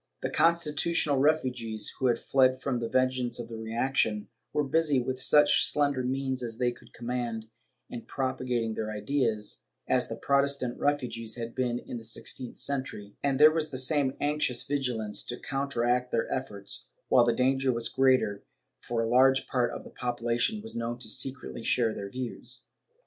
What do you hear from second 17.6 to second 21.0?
was greater, for a large part of the population was known